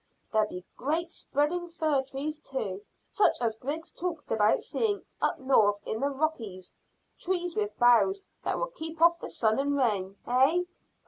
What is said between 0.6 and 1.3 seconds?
great